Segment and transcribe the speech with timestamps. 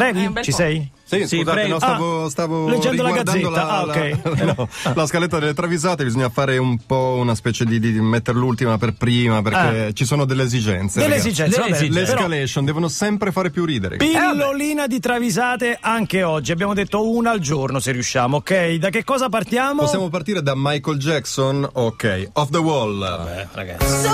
[0.00, 0.56] Bel Ci po'.
[0.56, 0.88] sei?
[1.02, 1.72] Sì, Sì, scusate, prego.
[1.72, 3.68] no, stavo, Ah, stavo leggendo la gazzetta.
[3.68, 4.18] Ah, ok.
[4.38, 8.38] la, no, la scaletta delle travisate, bisogna fare un po' una specie di, di mettere
[8.38, 11.00] l'ultima per prima perché ci sono delle esigenze.
[11.00, 11.30] Delle ragazzi.
[11.30, 12.12] esigenze, Delle vabbè, esigenze.
[12.12, 13.96] però- L'escalation devono sempre fare più ridere.
[13.96, 16.52] Pillolina di travisate anche oggi.
[16.52, 18.74] Abbiamo detto una al giorno se riusciamo, ok?
[18.74, 19.80] Da che cosa partiamo?
[19.82, 23.02] Possiamo partire da Michael Jackson, ok, Off the Wall.
[23.28, 24.08] Eh, ragazzi.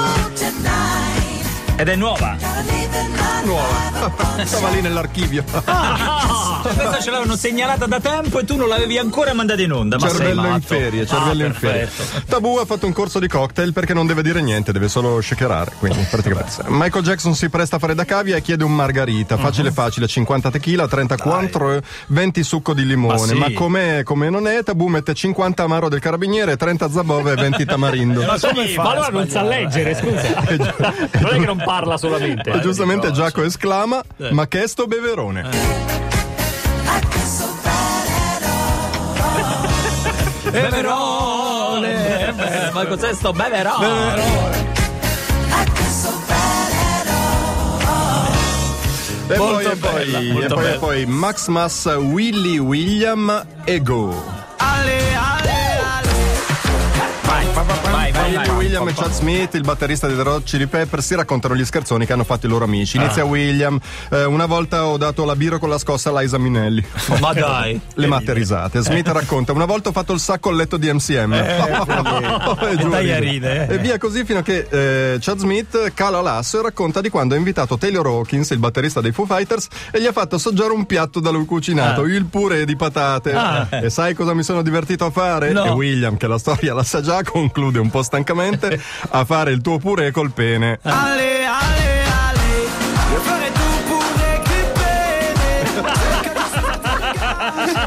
[1.78, 2.36] Ed è nuova.
[3.44, 4.14] Nuova.
[4.44, 5.44] Stava lì nell'archivio.
[5.66, 9.72] Ah, cioè, questa ce l'avevano segnalata da tempo e tu non l'avevi ancora mandata in
[9.72, 9.96] onda.
[9.98, 11.90] Ma sei cervello in ferie, cervello Ah, in ferie.
[12.28, 15.72] Tabù ha fatto un corso di cocktail perché non deve dire niente, deve solo shakerare.
[15.78, 16.64] Quindi, praticamente.
[16.68, 19.36] Michael Jackson si presta a fare da cavia e chiede un margarita.
[19.36, 23.14] Facile, facile: 50 tequila, 34, e 20 succo di limone.
[23.20, 23.34] Ma sì.
[23.34, 27.64] Ma com'è, come non è, Tabù mette 50 amaro del carabiniere, 30 zabove e 20
[27.66, 28.24] tamarindo.
[28.24, 28.82] Ma come fa?
[28.82, 30.42] Ma allora non sa leggere, scusa.
[31.20, 32.50] non è che non parla solamente.
[32.50, 35.48] E giustamente Giacomo esclama: Ma che è sto beverone?
[40.50, 42.28] Beverone.
[42.28, 44.54] Eh, Ma cos'è sto beverone?
[49.28, 54.14] E poi, e poi, bella, e poi, e poi Max Massa, Willy William e Go.
[54.56, 55.65] Vai,
[57.64, 58.48] vai, vai.
[58.56, 62.04] William e Chad Smith, il batterista dei The Hot Chili Peppers, si raccontano gli scherzoni
[62.04, 62.96] che hanno fatto i loro amici.
[62.96, 63.78] Inizia William,
[64.10, 66.84] eh, una volta ho dato la birra con la scossa a Liza Minnelli.
[67.20, 67.80] Ma dai.
[67.94, 68.80] Le matte risate.
[68.80, 71.32] Smith racconta, una volta ho fatto il sacco al letto di MCM.
[72.70, 73.20] e giù ride.
[73.20, 73.74] ride, eh.
[73.74, 77.34] E via così fino a che eh, Chad Smith cala l'asso e racconta di quando
[77.34, 80.84] ha invitato Taylor Hawkins, il batterista dei Foo Fighters, e gli ha fatto assaggiare un
[80.84, 83.34] piatto da lui cucinato, il purè di patate.
[83.70, 85.52] E sai cosa mi sono divertito a fare?
[85.52, 85.64] No.
[85.64, 88.80] E William, che la storia la sa già, conclude un po' stancamente
[89.10, 90.78] a fare il tuo purè col pene.
[90.82, 92.46] Ale, ale, ale,
[93.12, 95.64] io fare tu pure che bene.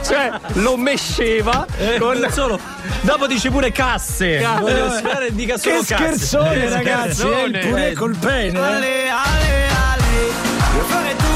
[0.04, 1.66] Cioè, lo mesceva
[1.98, 2.18] con.
[2.18, 2.60] Non solo.
[3.02, 4.46] Dopo dice pure casse.
[4.60, 6.04] Voglio Eh, sperare e dica solo Che casse.
[6.04, 6.88] scherzone, ragazzi!
[6.90, 7.60] È il scherzone.
[7.60, 8.58] purè col pene.
[8.60, 8.62] eh.
[8.62, 11.28] Ale, ale, ale,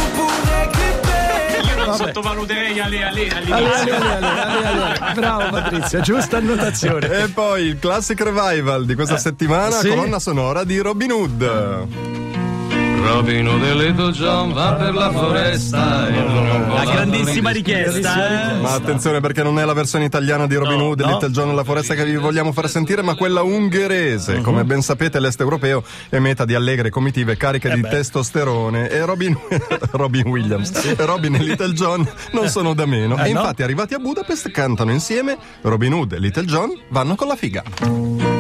[2.14, 5.14] sottovaluterei Ale Ale Ale, ale, ale, ale.
[5.16, 7.24] Bravo Patrizia, giusta annotazione.
[7.24, 9.90] E poi il classic revival di questa settimana, sì.
[9.90, 12.23] colonna sonora di Robin Hood.
[13.06, 18.56] Robin Hood e Little John va per la foresta La grandissima richiesta.
[18.58, 18.62] eh.
[18.62, 21.54] Ma attenzione perché non è la versione italiana di Robin Hood e Little John e
[21.54, 24.42] la foresta che vi vogliamo far sentire, ma quella ungherese.
[24.42, 29.38] Come ben sapete, l'est europeo è meta di allegre comitive cariche di testosterone e Robin,
[29.92, 33.18] Robin Williams e Robin e Little John non sono da meno.
[33.18, 37.36] e infatti, arrivati a Budapest, cantano insieme Robin Hood e Little John vanno con la
[37.36, 38.33] figa.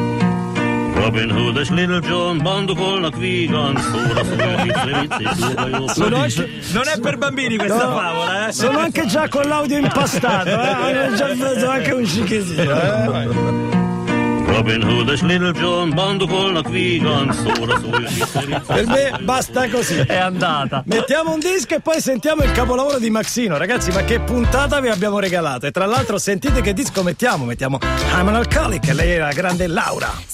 [1.03, 5.88] Robin Hood e Little John, bando con la Quigan, sopra sopra pizze rizzi, sopra io
[5.90, 8.53] Sono Non è per bambini questa favola, eh.
[8.53, 11.12] sono anche già con l'audio impastato, eh?
[11.18, 12.72] Già fatto anche un cichettino.
[12.72, 13.72] Eh?
[14.46, 18.62] Robin Hood e Little John, bando con la Quigan, sopra sopra pizze rizzi.
[18.66, 19.97] Per me basta così.
[19.97, 20.84] È andata.
[20.86, 23.58] Mettiamo un disco e poi sentiamo il capolavoro di Maxino.
[23.58, 25.66] Ragazzi, ma che puntata vi abbiamo regalato?
[25.66, 27.44] E tra l'altro sentite che disco mettiamo.
[27.44, 27.78] Mettiamo
[28.13, 30.32] I'm an Alcoholic lei è la grande Laura.